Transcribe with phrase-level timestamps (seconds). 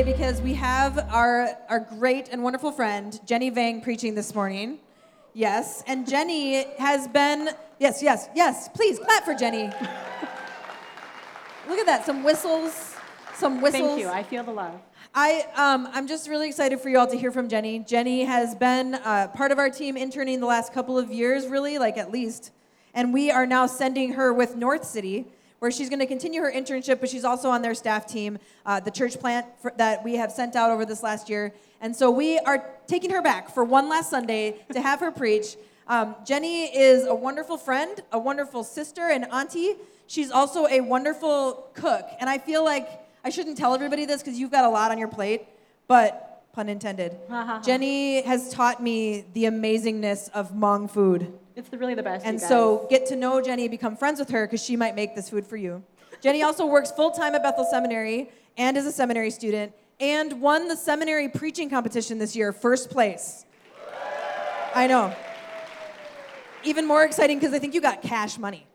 [0.00, 4.78] today because we have our, our great and wonderful friend, Jenny Vang, preaching this morning.
[5.34, 9.64] Yes, and Jenny has been, yes, yes, yes, please clap for Jenny.
[11.68, 12.96] Look at that, some whistles,
[13.34, 13.90] some whistles.
[13.90, 14.08] Thank you.
[14.08, 14.80] I feel the love.
[15.14, 17.80] I, um, I'm just really excited for you all to hear from Jenny.
[17.80, 21.78] Jenny has been uh, part of our team interning the last couple of years, really,
[21.78, 22.52] like at least.
[22.94, 25.26] And we are now sending her with North City,
[25.60, 28.80] where she's going to continue her internship, but she's also on their staff team, uh,
[28.80, 31.54] the church plant for, that we have sent out over this last year.
[31.80, 35.56] And so we are taking her back for one last Sunday to have her preach.
[35.86, 39.76] Um, Jenny is a wonderful friend, a wonderful sister and auntie.
[40.06, 42.08] She's also a wonderful cook.
[42.20, 42.88] And I feel like
[43.22, 45.46] I shouldn't tell everybody this because you've got a lot on your plate,
[45.88, 47.16] but pun intended.
[47.64, 51.32] Jenny has taught me the amazingness of Hmong food.
[51.60, 52.24] It's the, really the best.
[52.24, 55.28] And so get to know Jenny, become friends with her because she might make this
[55.28, 55.82] food for you.
[56.22, 60.68] Jenny also works full time at Bethel Seminary and is a seminary student and won
[60.68, 63.44] the seminary preaching competition this year, first place.
[64.74, 65.14] I know.
[66.64, 68.66] Even more exciting because I think you got cash money.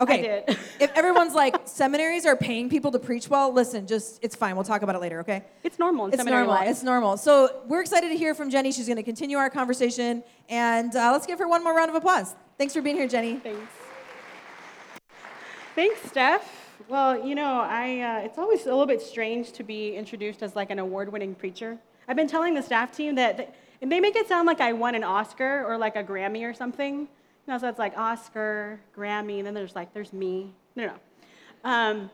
[0.00, 0.44] Okay.
[0.80, 4.54] if everyone's like, seminaries are paying people to preach well, listen, just, it's fine.
[4.54, 5.44] We'll talk about it later, okay?
[5.62, 6.60] it's normal in It's seminary normal.
[6.62, 6.70] life.
[6.70, 7.16] It's normal.
[7.16, 8.72] So we're excited to hear from Jenny.
[8.72, 10.22] She's going to continue our conversation.
[10.48, 12.34] And uh, let's give her one more round of applause.
[12.56, 13.36] Thanks for being here, Jenny.
[13.36, 13.60] Thanks.
[15.74, 16.56] Thanks, Steph.
[16.88, 20.56] Well, you know, I, uh, it's always a little bit strange to be introduced as
[20.56, 21.78] like an award-winning preacher.
[22.08, 24.72] I've been telling the staff team that, that and they make it sound like I
[24.72, 27.06] won an Oscar or like a Grammy or something.
[27.50, 30.54] You so it's like Oscar, Grammy, and then there's like, there's me.
[30.76, 30.94] No, no.
[31.68, 32.10] Um,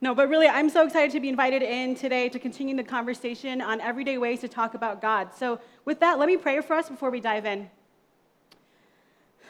[0.00, 3.60] no, but really, I'm so excited to be invited in today to continue the conversation
[3.60, 5.34] on everyday ways to talk about God.
[5.36, 7.68] So, with that, let me pray for us before we dive in.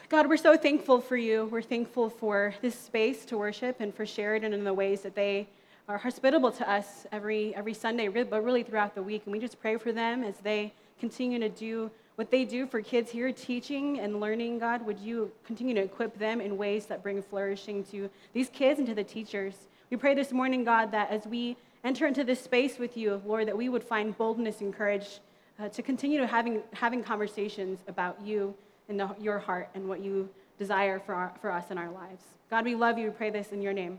[0.09, 1.45] God, we're so thankful for you.
[1.45, 5.49] We're thankful for this space to worship and for Sheridan and the ways that they
[5.89, 9.23] are hospitable to us every, every Sunday, but really throughout the week.
[9.27, 12.83] And we just pray for them as they continue to do what they do for
[12.83, 14.85] kids here, teaching and learning, God.
[14.85, 18.87] Would you continue to equip them in ways that bring flourishing to these kids and
[18.89, 19.55] to the teachers?
[19.89, 23.49] We pray this morning, God, that as we enter into this space with you, Lord,
[23.49, 25.21] that we would find boldness and courage
[25.59, 28.55] uh, to continue to having, having conversations about you
[28.91, 32.23] and the, your heart and what you desire for, our, for us in our lives.
[32.51, 33.07] God, we love you.
[33.07, 33.99] We pray this in your name.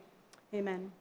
[0.54, 0.92] Amen.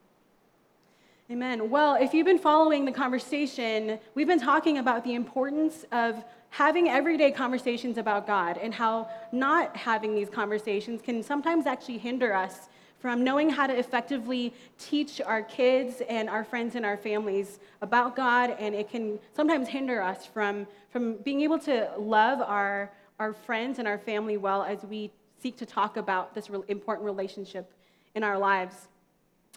[1.31, 1.71] Amen.
[1.71, 6.89] Well, if you've been following the conversation, we've been talking about the importance of having
[6.89, 12.69] everyday conversations about God and how not having these conversations can sometimes actually hinder us
[13.01, 18.15] from knowing how to effectively teach our kids and our friends and our families about
[18.15, 23.33] God, and it can sometimes hinder us from, from being able to love our, our
[23.33, 25.11] friends and our family well as we
[25.43, 27.73] seek to talk about this important relationship
[28.15, 28.89] in our lives.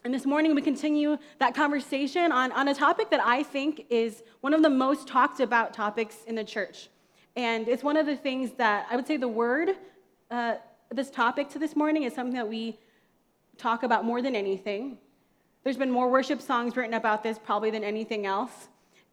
[0.05, 4.21] And this morning, we continue that conversation on, on a topic that I think is
[4.41, 6.89] one of the most talked about topics in the church.
[7.37, 9.77] And it's one of the things that I would say the word,
[10.29, 10.55] uh,
[10.91, 12.77] this topic to this morning, is something that we
[13.57, 14.97] talk about more than anything.
[15.63, 18.67] There's been more worship songs written about this probably than anything else.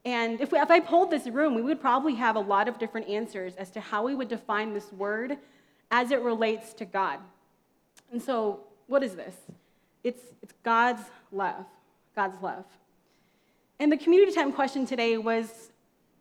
[0.04, 2.80] And if, we, if I polled this room, we would probably have a lot of
[2.80, 5.38] different answers as to how we would define this word
[5.92, 7.20] as it relates to God.
[8.10, 9.36] And so, what is this?
[10.02, 11.02] It's, it's God's
[11.32, 11.64] love.
[12.14, 12.64] God's love.
[13.78, 15.70] And the community time question today was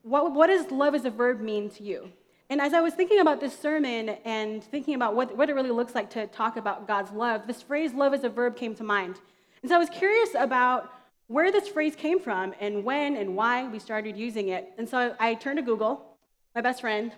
[0.04, 2.12] what, what does love as a verb mean to you?
[2.50, 5.70] And as I was thinking about this sermon and thinking about what, what it really
[5.70, 8.84] looks like to talk about God's love, this phrase love as a verb came to
[8.84, 9.20] mind.
[9.62, 10.92] And so I was curious about
[11.28, 14.72] where this phrase came from and when and why we started using it.
[14.78, 16.18] And so I turned to Google,
[16.56, 17.12] my best friend,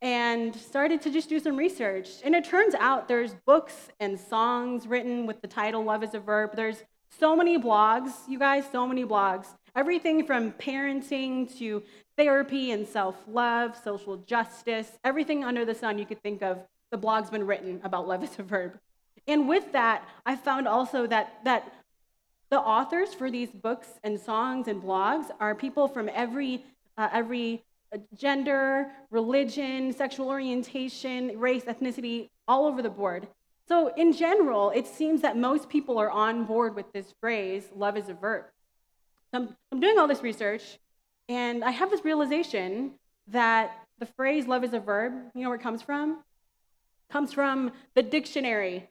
[0.00, 2.08] and started to just do some research.
[2.24, 6.20] And it turns out there's books and songs written with the title Love is a
[6.20, 6.54] Verb.
[6.54, 6.82] There's
[7.18, 9.46] so many blogs, you guys, so many blogs.
[9.74, 11.82] Everything from parenting to
[12.16, 16.58] therapy and self love, social justice, everything under the sun you could think of,
[16.90, 18.78] the blog's been written about love is a verb.
[19.26, 21.72] And with that, I found also that, that
[22.50, 26.64] the authors for these books and songs and blogs are people from every,
[26.96, 27.62] uh, every
[28.14, 33.28] gender, religion, sexual orientation, race, ethnicity, all over the board.
[33.66, 37.96] So, in general, it seems that most people are on board with this phrase, love
[37.96, 38.44] is a verb.
[39.32, 40.78] I'm, I'm doing all this research,
[41.28, 42.92] and I have this realization
[43.28, 46.12] that the phrase love is a verb, you know where it comes from?
[46.12, 48.88] It comes from the dictionary.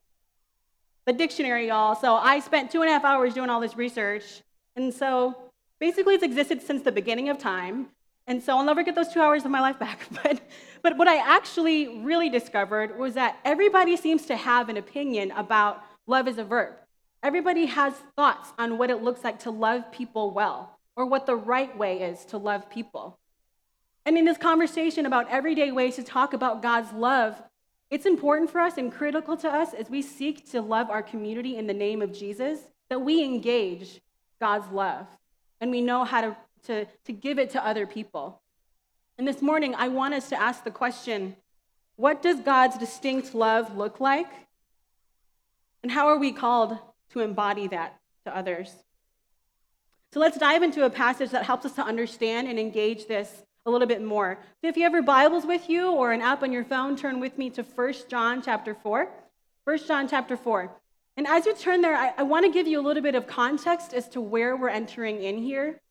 [1.06, 1.96] The dictionary, y'all.
[1.96, 4.44] So I spent two and a half hours doing all this research.
[4.76, 5.36] And so
[5.80, 7.88] basically, it's existed since the beginning of time.
[8.28, 10.08] And so I'll never get those two hours of my life back.
[10.24, 10.42] But,
[10.84, 15.84] but what I actually really discovered was that everybody seems to have an opinion about
[16.06, 16.76] love as a verb.
[17.24, 20.78] Everybody has thoughts on what it looks like to love people well.
[20.98, 23.20] or what the right way is to love people.
[24.06, 27.42] And in this conversation about everyday ways to talk about God's love,
[27.90, 31.56] it's important for us and critical to us as we seek to love our community
[31.56, 32.60] in the name of Jesus
[32.90, 34.02] that we engage
[34.42, 35.08] God's love
[35.62, 38.42] and we know how to, to, to give it to other people.
[39.18, 41.36] And this morning, I want us to ask the question
[41.96, 44.30] what does God's distinct love look like?
[45.82, 46.78] And how are we called
[47.12, 48.72] to embody that to others?
[50.14, 53.72] So let's dive into a passage that helps us to understand and engage this a
[53.72, 54.38] little bit more.
[54.62, 57.20] So if you have your Bibles with you or an app on your phone, turn
[57.20, 59.10] with me to 1 John chapter 4.
[59.66, 60.72] 1 John chapter 4.
[61.18, 63.28] And as you turn there, I, I want to give you a little bit of
[63.28, 65.82] context as to where we're entering in here.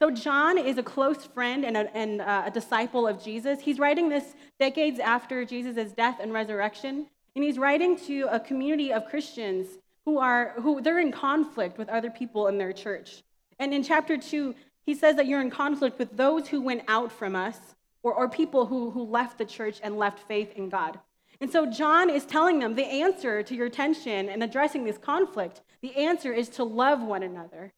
[0.00, 3.60] So, John is a close friend and, a, and uh, a disciple of Jesus.
[3.60, 7.06] He's writing this decades after Jesus' death and resurrection.
[7.34, 11.88] And he's writing to a community of Christians who are who they're in conflict with
[11.88, 13.22] other people in their church.
[13.58, 14.54] And in chapter 2,
[14.84, 17.58] he says that you're in conflict with those who went out from us
[18.02, 20.98] or, or people who, who left the church and left faith in God.
[21.40, 25.60] And so John is telling them the answer to your tension and addressing this conflict,
[25.82, 27.72] the answer is to love one another.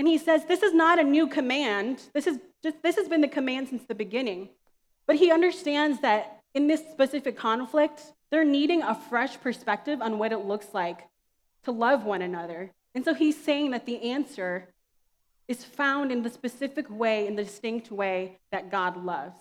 [0.00, 2.00] And he says this is not a new command.
[2.14, 4.48] This is just this has been the command since the beginning.
[5.06, 10.32] But he understands that in this specific conflict, they're needing a fresh perspective on what
[10.32, 11.00] it looks like
[11.64, 12.72] to love one another.
[12.94, 14.72] And so he's saying that the answer
[15.48, 19.36] is found in the specific way, in the distinct way that God loves.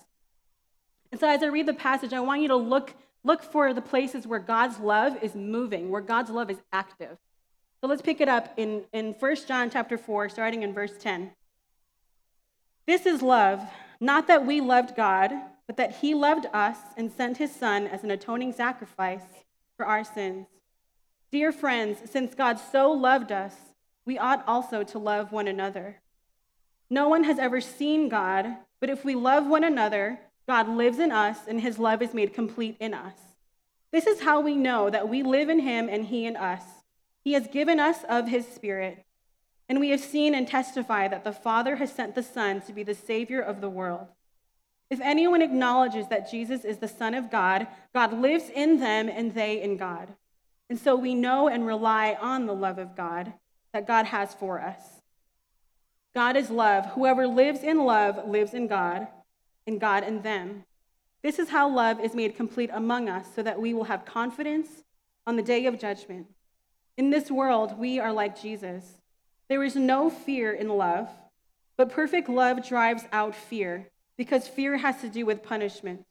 [1.10, 3.82] And so as I read the passage, I want you to look Look for the
[3.82, 7.18] places where God's love is moving, where God's love is active.
[7.82, 11.32] So let's pick it up in, in 1 John chapter 4, starting in verse 10.
[12.86, 13.62] This is love,
[14.02, 15.32] not that we loved God,
[15.66, 19.24] but that he loved us and sent his son as an atoning sacrifice
[19.78, 20.48] for our sins.
[21.32, 23.56] Dear friends, since God so loved us,
[24.06, 26.02] we ought also to love one another.
[26.90, 31.12] No one has ever seen God, but if we love one another, God lives in
[31.12, 33.14] us, and his love is made complete in us.
[33.92, 36.64] This is how we know that we live in him and he in us.
[37.24, 39.06] He has given us of his Spirit.
[39.68, 42.84] And we have seen and testify that the Father has sent the Son to be
[42.84, 44.08] the Savior of the world.
[44.90, 49.36] If anyone acknowledges that Jesus is the Son of God, God lives in them and
[49.36, 50.08] they in God.
[50.70, 53.34] And so we know and rely on the love of God
[53.74, 54.82] that God has for us.
[56.16, 56.88] God is love.
[56.88, 59.08] Whoever lives in love lives in God
[59.68, 60.64] and God in them.
[61.22, 64.84] This is how love is made complete among us, so that we will have confidence
[65.28, 66.28] on the day of judgment.
[67.00, 68.84] In this world, we are like Jesus.
[69.48, 71.08] There is no fear in love,
[71.78, 73.88] but perfect love drives out fear,
[74.18, 76.04] because fear has to do with punishment.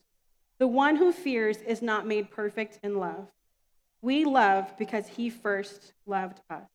[0.58, 3.29] The one who fears is not made perfect in love.
[4.00, 6.70] We love because he first loved us.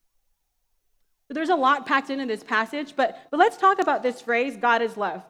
[1.28, 4.56] So there's a lot packed into this passage, but, but let's talk about this phrase
[4.58, 5.24] God is love.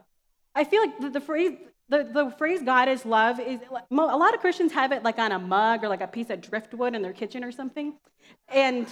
[0.53, 1.57] I feel like the, the phrase
[1.89, 5.31] the, the phrase God is love is a lot of Christians have it like on
[5.31, 7.93] a mug or like a piece of driftwood in their kitchen or something.
[8.47, 8.87] And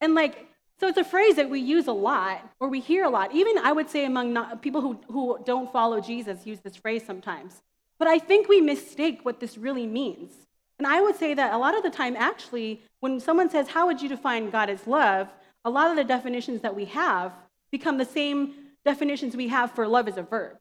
[0.00, 0.48] and like
[0.80, 3.32] so it's a phrase that we use a lot or we hear a lot.
[3.32, 7.04] Even I would say among not, people who, who don't follow Jesus use this phrase
[7.06, 7.62] sometimes.
[7.98, 10.32] But I think we mistake what this really means.
[10.78, 13.86] And I would say that a lot of the time, actually, when someone says, How
[13.86, 15.28] would you define God as love?
[15.64, 17.32] a lot of the definitions that we have
[17.70, 20.56] become the same definitions we have for love as a verb.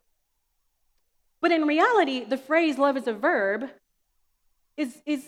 [1.42, 3.70] But in reality, the phrase love is a verb
[4.78, 5.24] is, is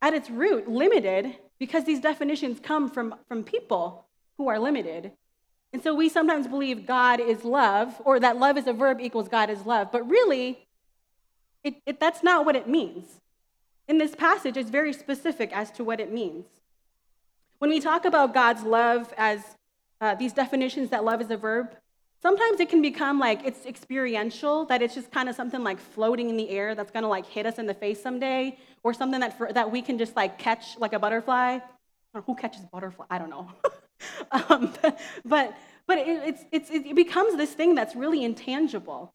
[0.00, 5.12] at its root limited because these definitions come from, from people who are limited.
[5.72, 9.28] And so we sometimes believe God is love, or that love is a verb equals
[9.28, 9.90] God is love.
[9.90, 10.66] But really,
[11.64, 13.20] it, it, that's not what it means.
[13.88, 16.46] In this passage, it's very specific as to what it means.
[17.58, 19.40] When we talk about God's love as
[20.00, 21.76] uh, these definitions that love is a verb,
[22.22, 26.30] Sometimes it can become like it's experiential, that it's just kind of something like floating
[26.30, 29.36] in the air that's gonna like hit us in the face someday, or something that,
[29.36, 31.58] for, that we can just like catch like a butterfly.
[32.26, 33.06] Who catches butterfly?
[33.10, 33.50] I don't know.
[34.48, 34.72] um,
[35.24, 39.12] but but it, it's, it's, it becomes this thing that's really intangible.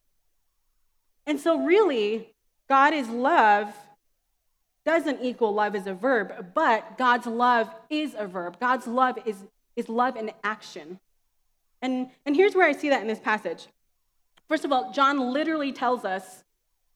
[1.26, 2.34] And so, really,
[2.70, 3.74] God is love
[4.86, 8.58] doesn't equal love as a verb, but God's love is a verb.
[8.58, 9.36] God's love is,
[9.76, 11.00] is love in action.
[11.82, 13.68] And, and here's where I see that in this passage.
[14.48, 16.44] First of all, John literally tells us,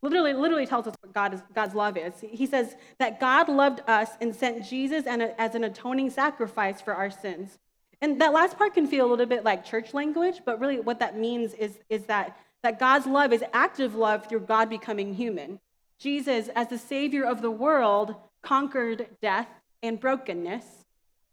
[0.01, 2.13] literally, literally tells us what God is, God's love is.
[2.21, 7.11] He says that God loved us and sent Jesus as an atoning sacrifice for our
[7.11, 7.59] sins.
[8.01, 10.99] And that last part can feel a little bit like church language, but really what
[10.99, 15.59] that means is, is that, that God's love is active love through God becoming human.
[15.99, 19.47] Jesus, as the Savior of the world, conquered death
[19.83, 20.80] and brokenness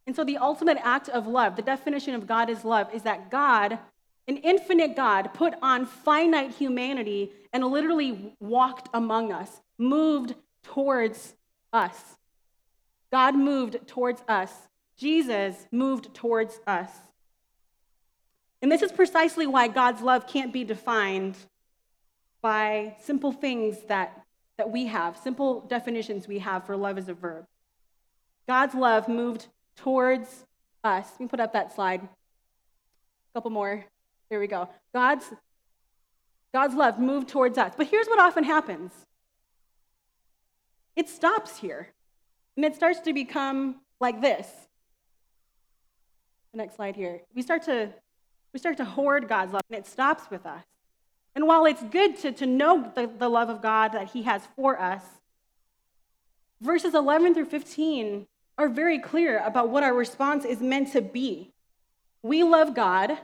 [0.08, 3.30] and so, the ultimate act of love, the definition of God is love, is that
[3.30, 3.78] God
[4.26, 11.34] an infinite God put on finite humanity and literally walked among us, moved towards
[11.74, 12.16] us.
[13.12, 14.50] God moved towards us.
[14.96, 16.90] Jesus moved towards us.
[18.62, 21.36] And this is precisely why God's love can't be defined
[22.40, 24.22] by simple things that,
[24.56, 27.44] that we have, simple definitions we have for love as a verb.
[28.46, 29.48] God's love moved
[29.78, 30.44] towards
[30.84, 31.06] us.
[31.12, 32.02] Let me put up that slide.
[32.02, 32.08] A
[33.34, 33.84] couple more.
[34.30, 34.68] There we go.
[34.92, 35.24] God's,
[36.52, 37.72] God's love moved towards us.
[37.76, 38.92] But here's what often happens
[40.96, 41.92] it stops here,
[42.56, 44.48] and it starts to become like this.
[46.52, 47.20] The next slide here.
[47.34, 47.90] We start to,
[48.52, 50.64] we start to hoard God's love, and it stops with us.
[51.36, 54.42] And while it's good to, to know the, the love of God that He has
[54.56, 55.02] for us,
[56.60, 58.26] verses 11 through 15
[58.58, 61.52] are very clear about what our response is meant to be.
[62.22, 63.16] We love God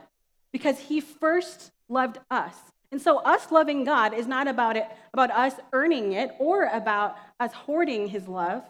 [0.51, 2.55] because He first loved us.
[2.91, 7.17] And so us loving God is not about it about us earning it or about
[7.39, 8.63] us hoarding his love,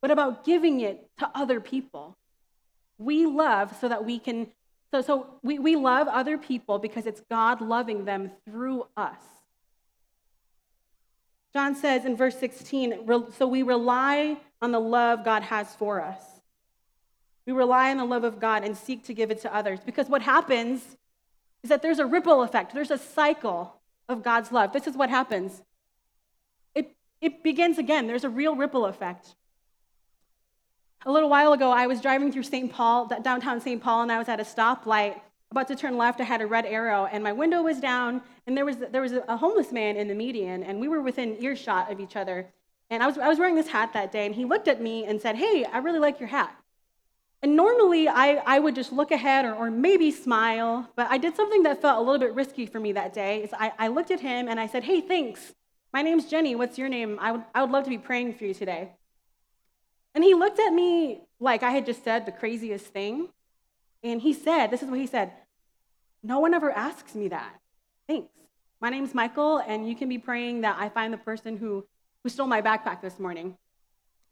[0.00, 2.16] but about giving it to other people.
[2.98, 4.46] We love so that we can
[4.92, 9.22] so, so we, we love other people because it's God loving them through us.
[11.54, 16.22] John says in verse 16, so we rely on the love God has for us.
[17.44, 19.80] We rely on the love of God and seek to give it to others.
[19.84, 20.96] Because what happens
[21.62, 23.74] is that there's a ripple effect, there's a cycle
[24.08, 24.72] of God's love.
[24.72, 25.62] This is what happens
[26.74, 29.34] it, it begins again, there's a real ripple effect.
[31.04, 32.72] A little while ago, I was driving through St.
[32.72, 33.82] Paul, downtown St.
[33.82, 35.20] Paul, and I was at a stoplight.
[35.50, 38.56] About to turn left, I had a red arrow, and my window was down, and
[38.56, 41.90] there was, there was a homeless man in the median, and we were within earshot
[41.90, 42.46] of each other.
[42.92, 45.06] And I was, I was wearing this hat that day, and he looked at me
[45.06, 46.54] and said, Hey, I really like your hat.
[47.40, 51.34] And normally I, I would just look ahead or, or maybe smile, but I did
[51.34, 53.44] something that felt a little bit risky for me that day.
[53.44, 55.54] Is I, I looked at him and I said, Hey, thanks.
[55.90, 56.54] My name's Jenny.
[56.54, 57.16] What's your name?
[57.18, 58.90] I would, I would love to be praying for you today.
[60.14, 63.30] And he looked at me like I had just said the craziest thing.
[64.02, 65.32] And he said, This is what he said
[66.22, 67.58] No one ever asks me that.
[68.06, 68.28] Thanks.
[68.82, 71.86] My name's Michael, and you can be praying that I find the person who,
[72.22, 73.56] who stole my backpack this morning.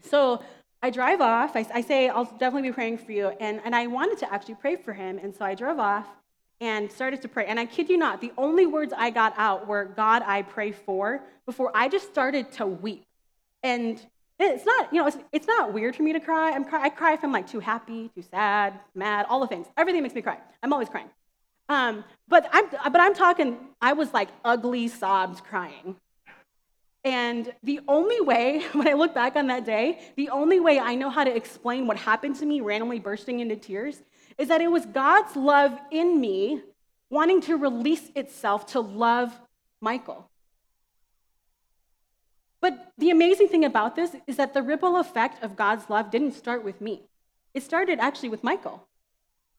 [0.03, 0.43] So
[0.83, 1.57] I drive off.
[1.57, 3.29] I, I, say, I'll definitely be praying for you.
[3.41, 5.19] And, and I wanted to actually pray for him.
[5.19, 6.07] And so I drove off
[6.61, 7.47] and started to pray.
[7.47, 10.73] And I kid you not, the only words I got out were, God, I pray
[10.73, 13.05] for, before I just started to weep.
[13.63, 14.01] And
[14.39, 16.53] it's not, you know, it's, it's not weird for me to cry.
[16.53, 16.83] I'm cry.
[16.85, 19.67] I cry if I'm like too happy, too sad, mad, all the things.
[19.77, 20.39] Everything makes me cry.
[20.63, 21.11] I'm always crying.
[21.69, 25.97] Um, but I'm, but I'm talking, I was like ugly sobs crying.
[27.05, 30.95] And the only way, when I look back on that day, the only way I
[30.95, 34.03] know how to explain what happened to me, randomly bursting into tears,
[34.39, 36.63] is that it was God's love in me
[37.11, 39.39] wanting to release itself to love
[39.81, 40.29] Michael.
[42.61, 46.33] But the amazing thing about this is that the ripple effect of God's love didn't
[46.33, 47.03] start with me.
[47.55, 48.87] It started actually with Michael.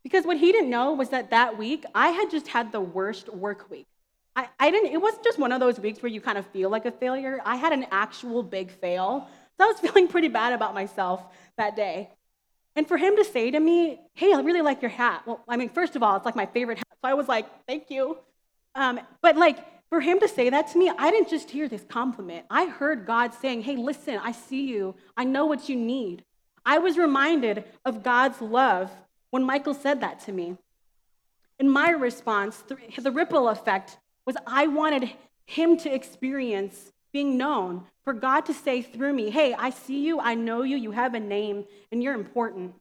[0.03, 3.29] Because what he didn't know was that that week, I had just had the worst
[3.29, 3.87] work week.
[4.35, 6.69] I, I didn't, it wasn't just one of those weeks where you kind of feel
[6.69, 7.39] like a failure.
[7.45, 9.27] I had an actual big fail.
[9.57, 11.23] So I was feeling pretty bad about myself
[11.57, 12.09] that day.
[12.75, 15.23] And for him to say to me, hey, I really like your hat.
[15.25, 16.87] Well, I mean, first of all, it's like my favorite hat.
[17.03, 18.17] So I was like, thank you.
[18.75, 19.57] Um, but like,
[19.89, 22.45] for him to say that to me, I didn't just hear this compliment.
[22.49, 24.95] I heard God saying, hey, listen, I see you.
[25.17, 26.23] I know what you need.
[26.65, 28.89] I was reminded of God's love
[29.31, 30.57] when Michael said that to me.
[31.59, 32.63] In my response,
[32.97, 33.97] the ripple effect
[34.31, 35.11] was I wanted
[35.45, 40.21] him to experience being known, for God to say through me, hey, I see you,
[40.21, 42.73] I know you, you have a name, and you're important.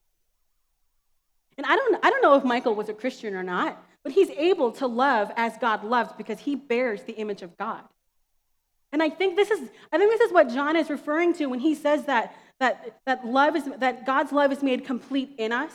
[1.59, 4.31] And I don't, I don't know if Michael was a Christian or not, but he's
[4.31, 7.83] able to love as God loves because he bears the image of God.
[8.93, 11.59] And I think this is, I think this is what John is referring to when
[11.59, 15.75] he says that, that, that, love is, that God's love is made complete in us,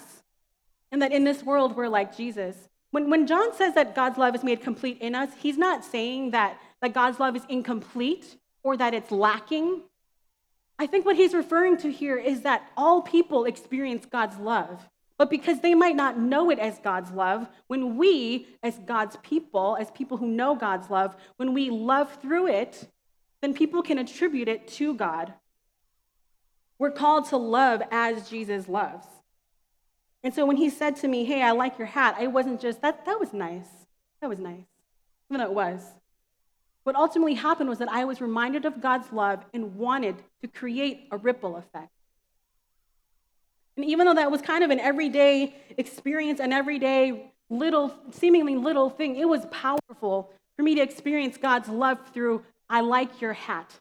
[0.94, 2.56] and that in this world we're like Jesus.
[2.96, 6.32] When, when John says that God's love is made complete in us, he's not saying
[6.32, 9.82] that, that God's love is incomplete or that it's lacking.
[10.80, 14.88] I think what he's referring to here is that all people experience God's love.
[15.18, 19.76] But because they might not know it as God's love, when we, as God's people,
[19.78, 22.88] as people who know God's love, when we love through it,
[23.42, 25.34] then people can attribute it to God.
[26.80, 29.06] We're called to love as Jesus loves.
[30.26, 32.82] And so when he said to me, Hey, I like your hat, I wasn't just,
[32.82, 33.68] that, that was nice.
[34.22, 34.66] That was nice.
[35.30, 35.82] Even though it was.
[36.84, 41.08] What ultimately happened was that I was reminded of God's love and wanted to create
[41.12, 41.92] a ripple effect.
[43.78, 48.90] And even though that was kind of an everyday experience, an everyday little, seemingly little
[48.90, 53.80] thing, it was powerful for me to experience God's love through, I like your hat.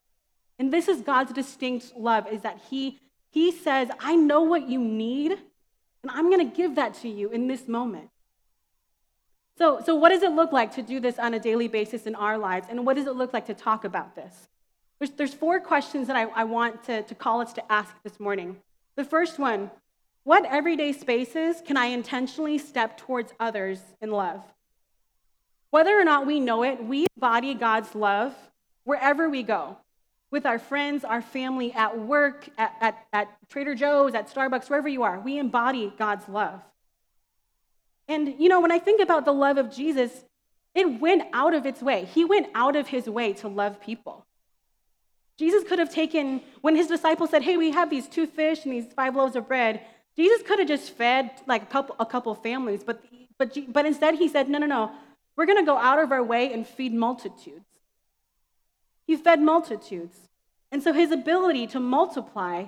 [0.59, 2.99] And this is God's distinct love, is that He,
[3.31, 5.39] he says, I know what you need,
[6.05, 8.11] and I'm going to give that to you in this moment.
[9.57, 12.15] So, so, what does it look like to do this on a daily basis in
[12.15, 12.67] our lives?
[12.69, 14.49] And what does it look like to talk about this?
[14.99, 18.21] There's, there's four questions that I, I want to, to call us to ask this
[18.21, 18.57] morning.
[18.97, 19.71] The first one
[20.25, 24.43] what everyday spaces can I intentionally step towards others in love?
[25.71, 28.35] Whether or not we know it, we embody God's love
[28.85, 29.79] wherever we go
[30.35, 34.89] with our friends, our family, at work, at, at, at Trader Joe's, at Starbucks, wherever
[34.89, 35.21] you are.
[35.21, 36.61] We embody God's love.
[38.09, 40.11] And, you know, when I think about the love of Jesus,
[40.75, 42.07] it went out of its way.
[42.07, 44.27] He went out of his way to love people.
[45.39, 48.73] Jesus could have taken, when his disciples said, Hey, we have these two fish and
[48.73, 49.83] these five loaves of bread,
[50.17, 53.05] Jesus could have just fed like a couple, a couple families, but,
[53.39, 54.91] but, but instead he said, No, no, no,
[55.37, 57.74] we're going to go out of our way and feed multitudes.
[59.07, 60.17] He fed multitudes.
[60.71, 62.67] And so his ability to multiply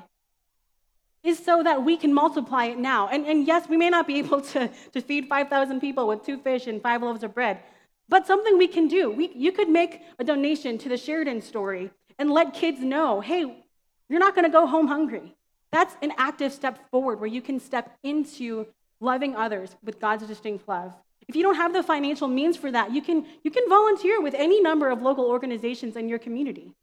[1.23, 3.09] is so that we can multiply it now.
[3.09, 6.39] And, and yes, we may not be able to, to feed 5,000 people with two
[6.39, 7.61] fish and five loaves of bread,
[8.09, 9.11] but something we can do.
[9.11, 13.65] We, you could make a donation to the Sheridan story and let kids know hey,
[14.09, 15.35] you're not going to go home hungry.
[15.73, 18.67] That's an active step forward where you can step into
[19.01, 20.93] loving others with God's distinct love.
[21.29, 24.35] If you don't have the financial means for that, you can, you can volunteer with
[24.35, 26.75] any number of local organizations in your community.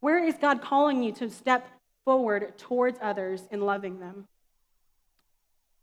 [0.00, 1.68] Where is God calling you to step
[2.04, 4.26] forward towards others in loving them?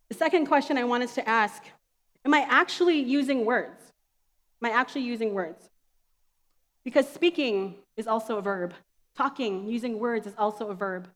[0.10, 1.64] The second question I want us to ask
[2.26, 3.82] Am I actually using words?
[4.62, 5.70] Am I actually using words?
[6.84, 8.74] Because speaking is also a verb,
[9.16, 11.08] talking, using words is also a verb.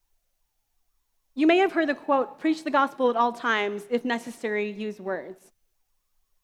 [1.33, 4.99] You may have heard the quote, preach the gospel at all times, if necessary, use
[4.99, 5.51] words.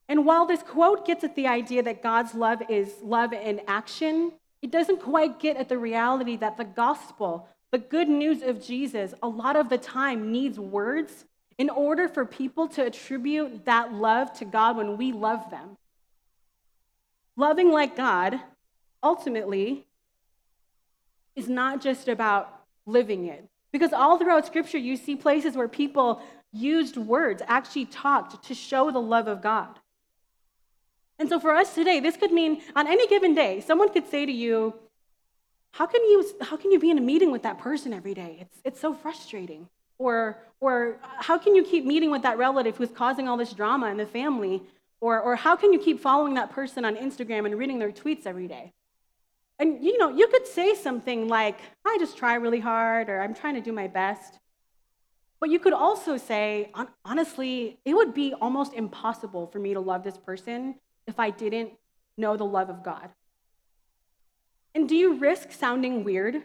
[0.09, 4.33] And while this quote gets at the idea that God's love is love in action,
[4.61, 9.13] it doesn't quite get at the reality that the gospel, the good news of Jesus,
[9.23, 11.25] a lot of the time needs words
[11.57, 15.77] in order for people to attribute that love to God when we love them.
[17.35, 18.39] Loving like God,
[19.01, 19.85] ultimately,
[21.35, 23.47] is not just about living it.
[23.71, 28.91] Because all throughout Scripture, you see places where people used words, actually talked to show
[28.91, 29.79] the love of God.
[31.19, 34.25] And so for us today, this could mean on any given day, someone could say
[34.25, 34.73] to you,
[35.71, 38.37] how can you, how can you be in a meeting with that person every day?
[38.41, 39.67] It's, it's so frustrating.
[39.97, 43.89] Or, or how can you keep meeting with that relative who's causing all this drama
[43.89, 44.61] in the family?
[45.01, 48.25] Or, or how can you keep following that person on Instagram and reading their tweets
[48.25, 48.73] every day?
[49.59, 53.33] And you know, you could say something like, I just try really hard, or I'm
[53.33, 54.39] trying to do my best.
[55.39, 56.71] But you could also say,
[57.03, 60.75] honestly, it would be almost impossible for me to love this person
[61.07, 61.71] if I didn't
[62.17, 63.09] know the love of God?
[64.75, 66.41] And do you risk sounding weird?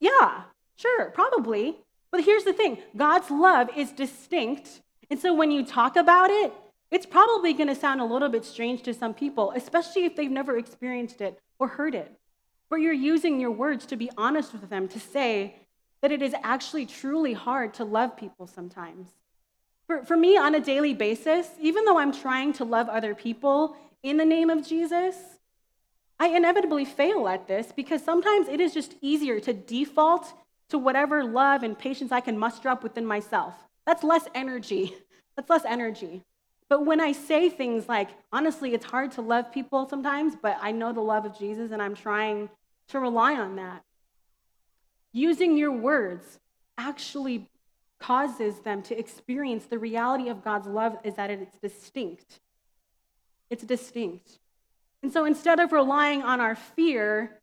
[0.00, 0.42] Yeah,
[0.76, 1.78] sure, probably.
[2.10, 4.80] But here's the thing God's love is distinct.
[5.10, 6.52] And so when you talk about it,
[6.90, 10.30] it's probably going to sound a little bit strange to some people, especially if they've
[10.30, 12.12] never experienced it or heard it.
[12.68, 15.56] But you're using your words to be honest with them, to say
[16.02, 19.08] that it is actually truly hard to love people sometimes.
[19.86, 23.76] For, for me, on a daily basis, even though I'm trying to love other people
[24.02, 25.16] in the name of Jesus,
[26.18, 30.32] I inevitably fail at this because sometimes it is just easier to default
[30.68, 33.54] to whatever love and patience I can muster up within myself.
[33.86, 34.94] That's less energy.
[35.36, 36.22] That's less energy.
[36.68, 40.72] But when I say things like, honestly, it's hard to love people sometimes, but I
[40.72, 42.48] know the love of Jesus and I'm trying
[42.88, 43.82] to rely on that.
[45.12, 46.38] Using your words
[46.78, 47.48] actually
[48.02, 52.40] causes them to experience the reality of God's love is that it's distinct.
[53.48, 54.38] It's distinct.
[55.02, 57.40] And so instead of relying on our fear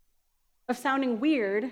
[0.67, 1.71] of sounding weird,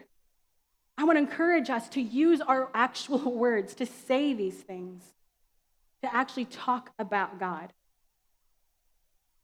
[0.97, 5.03] I want to encourage us to use our actual words to say these things,
[6.01, 7.73] to actually talk about God.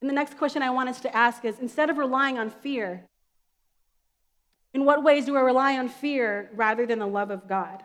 [0.02, 3.04] And the next question I want us to ask is instead of relying on fear,
[4.74, 7.84] in what ways do I rely on fear rather than the love of God?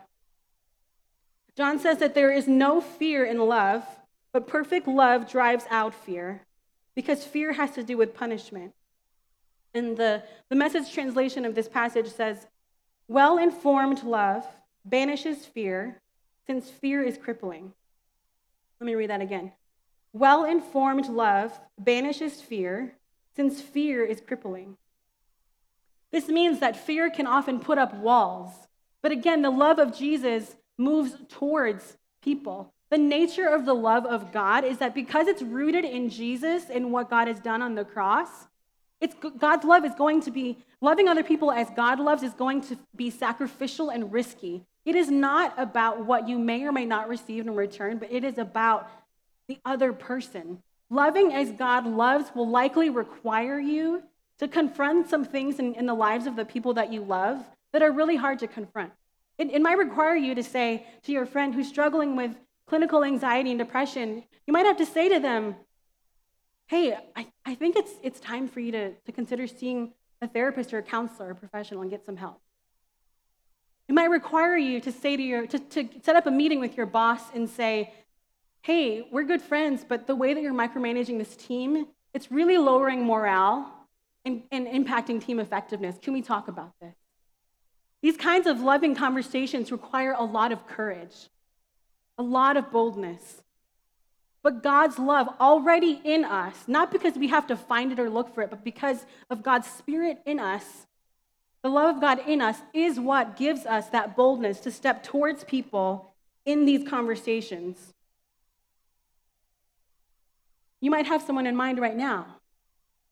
[1.59, 3.85] John says that there is no fear in love,
[4.33, 6.47] but perfect love drives out fear
[6.94, 8.75] because fear has to do with punishment.
[9.75, 12.47] And the, the message translation of this passage says,
[13.09, 14.47] Well informed love
[14.85, 16.01] banishes fear,
[16.47, 17.73] since fear is crippling.
[18.79, 19.51] Let me read that again.
[20.12, 22.94] Well informed love banishes fear,
[23.35, 24.77] since fear is crippling.
[26.12, 28.53] This means that fear can often put up walls.
[29.03, 32.73] But again, the love of Jesus moves towards people.
[32.91, 36.91] The nature of the love of God is that because it's rooted in Jesus and
[36.91, 38.29] what God has done on the cross,
[39.01, 42.62] it's, God's love is going to be, loving other people as God loves is going
[42.62, 44.64] to be sacrificial and risky.
[44.85, 48.25] It is not about what you may or may not receive in return, but it
[48.25, 48.88] is about
[49.47, 50.62] the other person.
[50.91, 54.03] Loving as God loves will likely require you
[54.38, 57.83] to confront some things in, in the lives of the people that you love that
[57.83, 58.93] are really hard to confront.
[59.38, 63.51] It, it might require you to say to your friend who's struggling with clinical anxiety
[63.51, 65.57] and depression, you might have to say to them,
[66.66, 70.74] hey, I, I think it's, it's time for you to, to consider seeing a therapist
[70.74, 72.40] or a counselor or a professional and get some help.
[73.88, 76.77] It might require you to say to your, to, to set up a meeting with
[76.77, 77.94] your boss and say,
[78.61, 83.07] hey, we're good friends, but the way that you're micromanaging this team, it's really lowering
[83.07, 83.72] morale
[84.27, 85.96] and, and impacting team effectiveness.
[86.03, 86.94] Can we talk about this?
[88.02, 91.28] These kinds of loving conversations require a lot of courage,
[92.16, 93.42] a lot of boldness.
[94.42, 98.34] But God's love already in us, not because we have to find it or look
[98.34, 100.87] for it, but because of God's Spirit in us,
[101.62, 105.42] the love of God in us is what gives us that boldness to step towards
[105.42, 106.14] people
[106.46, 107.94] in these conversations.
[110.80, 112.26] You might have someone in mind right now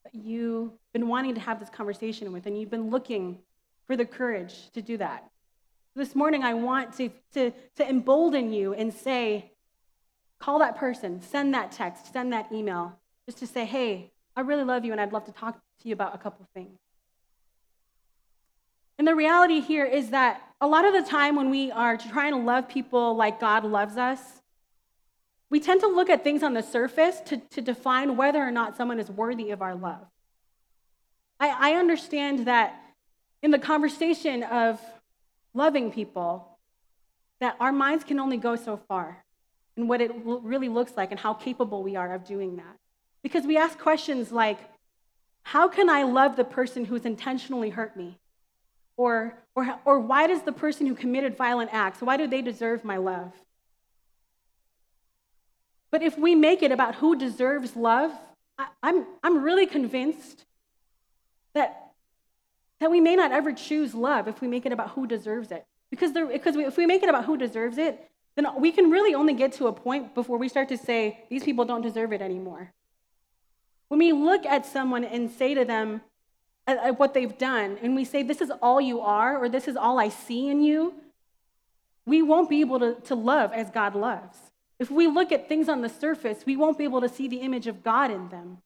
[0.05, 3.39] that you've been wanting to have this conversation with, and you've been looking
[3.87, 5.29] for the courage to do that.
[5.95, 9.51] This morning, I want to, to, to embolden you and say,
[10.39, 14.63] Call that person, send that text, send that email, just to say, hey, I really
[14.63, 16.77] love you and I'd love to talk to you about a couple things.
[18.97, 22.33] And the reality here is that a lot of the time when we are trying
[22.33, 24.19] to love people like God loves us,
[25.49, 28.75] we tend to look at things on the surface to, to define whether or not
[28.75, 30.05] someone is worthy of our love.
[31.39, 32.79] I, I understand that
[33.47, 34.77] in the conversation of
[35.53, 36.59] loving people,
[37.39, 39.23] that our minds can only go so far
[39.77, 42.75] and what it really looks like and how capable we are of doing that.
[43.23, 44.59] Because we ask questions like,
[45.43, 48.17] how can I love the person who's intentionally hurt me?
[48.97, 52.83] Or, or, or why does the person who committed violent acts, why do they deserve
[52.83, 53.31] my love?
[55.89, 58.11] But if we make it about who deserves love,
[58.57, 60.43] I, I'm, I'm really convinced
[61.53, 61.86] that,
[62.79, 65.65] that we may not ever choose love if we make it about who deserves it.
[65.89, 68.91] Because, there, because we, if we make it about who deserves it, then we can
[68.91, 72.13] really only get to a point before we start to say, these people don't deserve
[72.13, 72.73] it anymore.
[73.87, 76.01] When we look at someone and say to them
[76.67, 79.67] at, at what they've done, and we say, this is all you are, or this
[79.67, 80.93] is all I see in you,
[82.05, 84.37] we won't be able to, to love as God loves.
[84.77, 87.37] If we look at things on the surface, we won't be able to see the
[87.37, 88.59] image of God in them.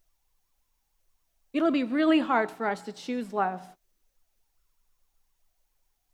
[1.54, 3.62] It'll be really hard for us to choose love.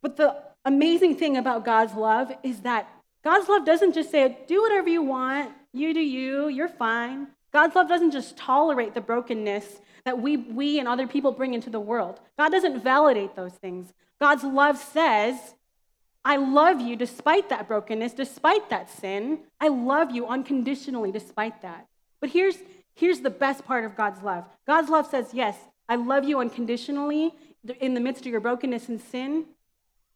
[0.08, 2.90] But the amazing thing about God's love is that
[3.26, 7.28] God's love doesn't just say, do whatever you want, you do you, you're fine.
[7.52, 11.70] God's love doesn't just tolerate the brokenness that we, we and other people bring into
[11.70, 12.22] the world.
[12.38, 13.92] God doesn't validate those things.
[14.22, 15.36] God's love says,
[16.24, 19.40] I love you despite that brokenness, despite that sin.
[19.60, 21.86] I love you unconditionally despite that.
[22.22, 22.56] But here's,
[22.96, 25.58] here's the best part of God's love God's love says, Yes,
[25.90, 27.34] I love you unconditionally
[27.82, 29.48] in the midst of your brokenness and sin,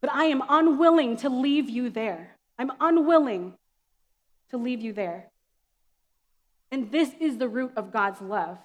[0.02, 2.36] but I am unwilling to leave you there.
[2.58, 3.54] I'm unwilling
[4.50, 5.30] to leave you there.
[6.70, 8.58] And this is the root of God's love.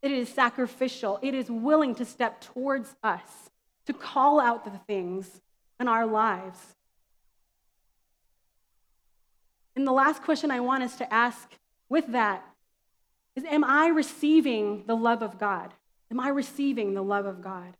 [0.00, 3.50] It is sacrificial, it is willing to step towards us,
[3.86, 5.40] to call out the things
[5.80, 6.58] in our lives.
[9.74, 11.50] And the last question I want us to ask
[11.88, 12.44] with that
[13.34, 15.74] is Am I receiving the love of God?
[16.10, 17.76] Am I receiving the love of God?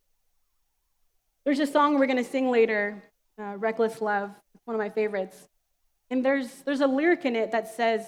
[1.47, 3.01] There's a song we're going to sing later,
[3.41, 4.33] uh, Reckless Love
[4.65, 5.49] one of my favorites.
[6.11, 8.05] And there's, there's a lyric in it that says,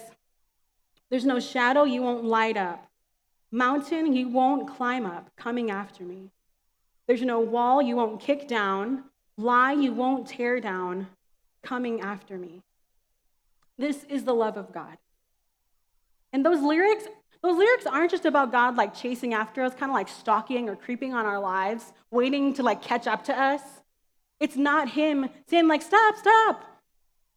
[1.09, 2.85] There's no shadow you won't light up,
[3.49, 6.31] mountain you won't climb up, coming after me.
[7.07, 9.05] There's no wall you won't kick down,
[9.37, 11.07] lie you won't tear down,
[11.63, 12.61] coming after me.
[13.77, 14.97] This is the love of God.
[16.33, 17.05] And those lyrics,
[17.41, 20.75] those lyrics aren't just about God like chasing after us, kind of like stalking or
[20.75, 23.61] creeping on our lives, waiting to like catch up to us.
[24.39, 26.63] It's not him saying, like, stop, stop.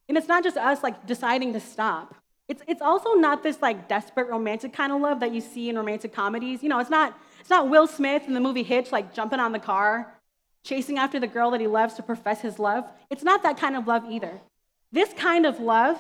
[0.09, 2.15] And it's not just us like deciding to stop.
[2.49, 5.77] It's, it's also not this like desperate romantic kind of love that you see in
[5.77, 6.63] romantic comedies.
[6.63, 9.53] You know, it's not, it's not Will Smith in the movie Hitch, like jumping on
[9.53, 10.13] the car,
[10.65, 12.85] chasing after the girl that he loves to profess his love.
[13.11, 14.41] It's not that kind of love either.
[14.91, 15.97] This kind of love,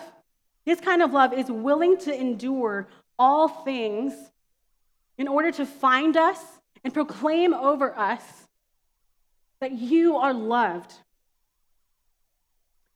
[0.66, 2.88] this kind of love is willing to endure
[3.18, 4.12] all things
[5.18, 6.38] in order to find us
[6.84, 8.22] and proclaim over us
[9.60, 10.92] that you are loved.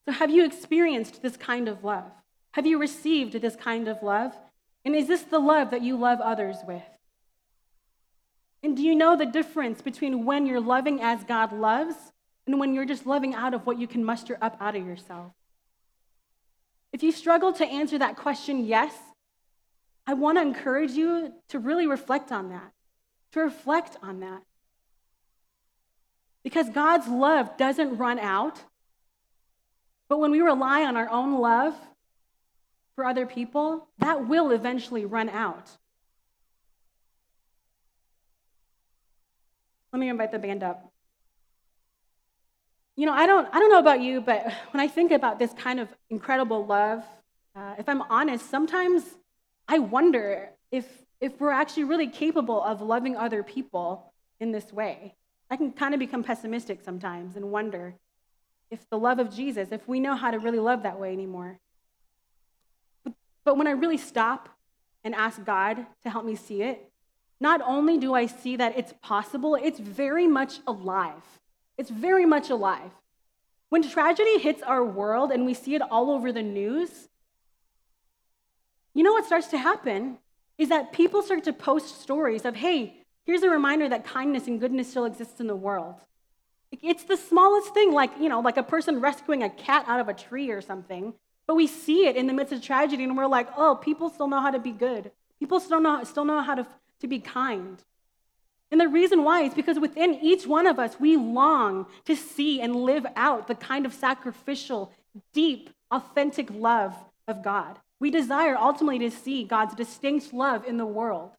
[0.05, 2.11] So, have you experienced this kind of love?
[2.52, 4.33] Have you received this kind of love?
[4.85, 6.83] And is this the love that you love others with?
[8.62, 11.94] And do you know the difference between when you're loving as God loves
[12.46, 15.33] and when you're just loving out of what you can muster up out of yourself?
[16.92, 18.94] If you struggle to answer that question, yes,
[20.06, 22.72] I want to encourage you to really reflect on that,
[23.32, 24.42] to reflect on that.
[26.44, 28.60] Because God's love doesn't run out.
[30.08, 31.74] But when we rely on our own love
[32.94, 35.68] for other people, that will eventually run out.
[39.92, 40.92] Let me invite the band up.
[42.94, 45.52] You know, I don't, I don't know about you, but when I think about this
[45.54, 47.04] kind of incredible love,
[47.56, 49.02] uh, if I'm honest, sometimes
[49.68, 50.87] I wonder if,
[51.20, 55.14] if we're actually really capable of loving other people in this way.
[55.50, 57.94] I can kind of become pessimistic sometimes and wonder
[58.70, 61.59] if the love of Jesus, if we know how to really love that way anymore.
[63.05, 64.48] But, but when I really stop
[65.05, 66.90] and ask God to help me see it,
[67.40, 71.22] not only do I see that it's possible, it's very much alive.
[71.76, 72.90] It's very much alive.
[73.68, 77.09] When tragedy hits our world and we see it all over the news,
[78.96, 80.16] you know what starts to happen
[80.56, 84.59] is that people start to post stories of, hey, here's a reminder that kindness and
[84.59, 85.96] goodness still exists in the world.
[86.82, 90.09] It's the smallest thing, like, you know, like a person rescuing a cat out of
[90.09, 91.12] a tree or something.
[91.46, 94.28] But we see it in the midst of tragedy and we're like, oh, people still
[94.28, 95.11] know how to be good.
[95.38, 96.66] People still know, still know how to,
[97.00, 97.76] to be kind.
[98.70, 102.62] And the reason why is because within each one of us, we long to see
[102.62, 104.90] and live out the kind of sacrificial,
[105.35, 106.94] deep, authentic love
[107.28, 107.78] of God.
[107.98, 111.30] We desire ultimately to see God's distinct love in the world.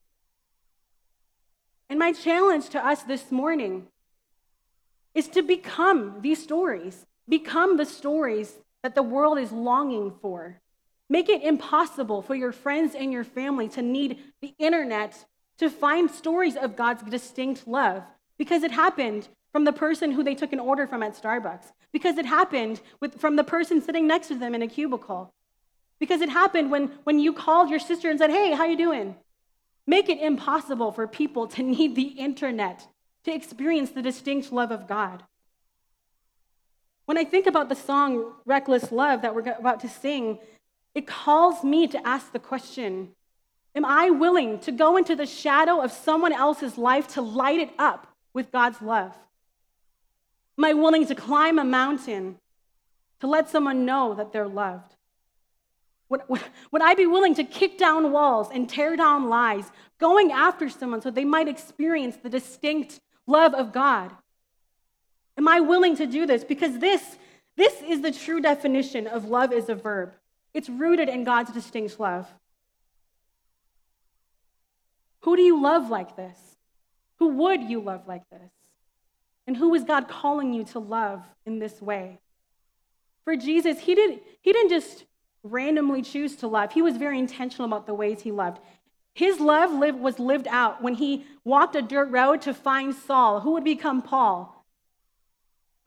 [1.89, 3.88] And my challenge to us this morning
[5.13, 10.60] is to become these stories, become the stories that the world is longing for.
[11.10, 15.26] Make it impossible for your friends and your family to need the internet
[15.58, 18.04] to find stories of God's distinct love
[18.38, 22.17] because it happened from the person who they took an order from at Starbucks, because
[22.17, 25.34] it happened with, from the person sitting next to them in a cubicle,
[26.00, 29.16] because it happened when, when you called your sister and said, Hey, how you doing?
[29.86, 32.88] Make it impossible for people to need the internet
[33.24, 35.24] to experience the distinct love of God.
[37.06, 40.40] When I think about the song Reckless Love that we're about to sing,
[40.94, 43.14] it calls me to ask the question
[43.76, 47.70] Am I willing to go into the shadow of someone else's life to light it
[47.80, 49.16] up with God's love?
[50.58, 52.40] Am I willing to climb a mountain
[53.22, 54.97] to let someone know that they're loved?
[56.10, 56.41] Would, would,
[56.72, 59.65] would I be willing to kick down walls and tear down lies,
[60.00, 64.12] going after someone so they might experience the distinct love of God?
[65.38, 66.43] Am I willing to do this?
[66.43, 67.17] Because this,
[67.56, 70.13] this is the true definition of love as a verb.
[70.54, 72.28] It's rooted in God's distinct love.
[75.22, 76.38] Who do you love like this?
[77.20, 78.52] Who would you love like this?
[79.46, 82.20] And who is God calling you to love in this way?
[83.24, 85.06] For Jesus, he, did, he didn't just
[85.52, 86.74] randomly choose to love.
[86.74, 88.60] He was very intentional about the ways he loved.
[89.14, 93.54] His love was lived out when he walked a dirt road to find Saul, who
[93.54, 94.66] would become Paul.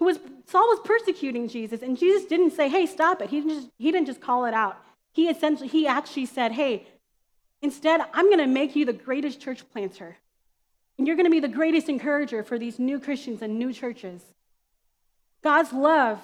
[0.01, 3.31] Who was, Saul was persecuting Jesus, and Jesus didn't say, hey, stop it.
[3.31, 4.79] He didn't just, he didn't just call it out.
[5.13, 6.87] He essentially, he actually said, hey,
[7.63, 10.17] instead, I'm going to make you the greatest church planter.
[10.99, 14.23] And you're going to be the greatest encourager for these new Christians and new churches.
[15.43, 16.19] God's love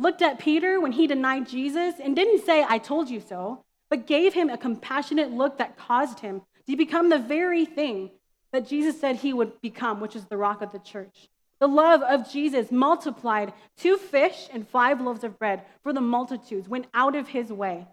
[0.00, 4.06] looked at Peter when he denied Jesus and didn't say, I told you so, but
[4.06, 8.10] gave him a compassionate look that caused him to become the very thing
[8.52, 11.28] that Jesus said he would become, which is the rock of the church.
[11.60, 16.68] The love of Jesus multiplied two fish and five loaves of bread for the multitudes,
[16.68, 17.86] went out of his way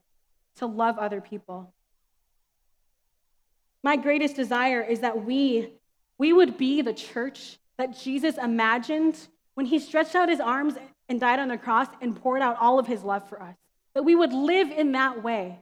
[0.55, 1.73] to love other people.
[3.83, 5.73] My greatest desire is that we,
[6.17, 9.17] we would be the church that Jesus imagined
[9.55, 10.75] when he stretched out his arms
[11.09, 13.55] and died on the cross and poured out all of his love for us.
[13.93, 15.59] That we would live in that way.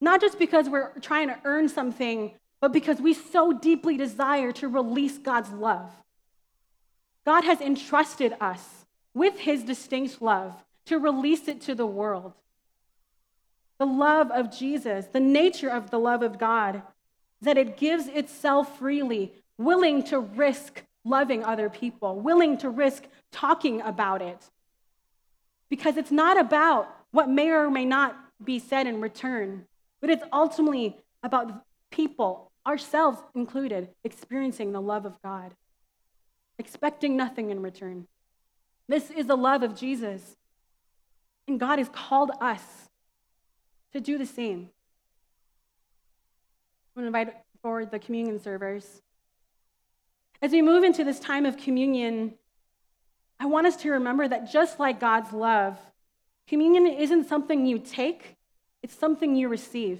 [0.00, 4.68] Not just because we're trying to earn something, but because we so deeply desire to
[4.68, 5.90] release God's love.
[7.26, 10.54] God has entrusted us with his distinct love
[10.86, 12.32] to release it to the world.
[13.78, 16.82] The love of Jesus, the nature of the love of God,
[17.42, 23.80] that it gives itself freely, willing to risk loving other people, willing to risk talking
[23.80, 24.38] about it,
[25.70, 29.64] because it's not about what may or may not be said in return,
[30.00, 35.54] but it's ultimately about people, ourselves included, experiencing the love of God,
[36.58, 38.06] expecting nothing in return.
[38.88, 40.36] This is the love of Jesus.
[41.46, 42.62] And God has called us
[43.92, 44.70] to do the same.
[46.96, 49.02] I'm going to invite forward the communion servers.
[50.42, 52.34] As we move into this time of communion,
[53.40, 55.78] I want us to remember that just like God's love,
[56.46, 58.36] communion isn't something you take,
[58.82, 59.98] it's something you receive.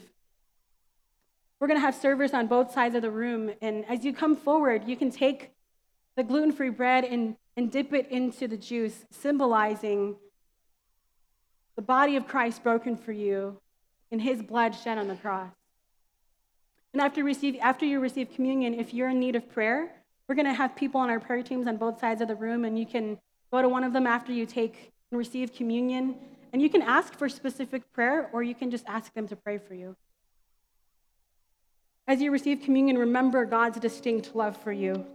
[1.59, 4.37] We're going to have servers on both sides of the room, and as you come
[4.37, 5.53] forward, you can take
[6.17, 10.17] the gluten free bread and, and dip it into the juice, symbolizing
[11.77, 13.57] the body of Christ broken for you
[14.13, 15.53] and his blood shed on the cross.
[16.93, 19.93] And after, receive, after you receive communion, if you're in need of prayer,
[20.29, 22.67] we're going to have people on our prayer teams on both sides of the room,
[22.67, 23.19] and you can
[23.53, 26.17] go to one of them after you take and receive communion.
[26.53, 29.59] And you can ask for specific prayer, or you can just ask them to pray
[29.59, 29.97] for you.
[32.09, 35.07] As you receive communion, remember God's distinct love for you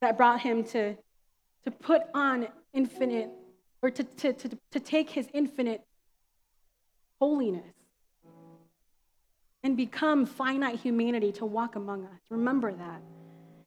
[0.00, 0.96] that brought him to,
[1.64, 3.28] to put on infinite,
[3.82, 5.82] or to, to, to, to take his infinite
[7.20, 7.74] holiness
[9.62, 12.20] and become finite humanity to walk among us.
[12.30, 13.02] Remember that.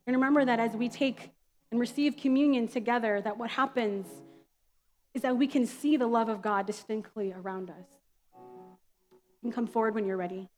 [0.07, 1.29] And remember that as we take
[1.73, 4.05] and receive communion together, that what happens
[5.15, 7.87] is that we can see the love of God distinctly around us.
[8.35, 10.49] You can come forward when you're ready.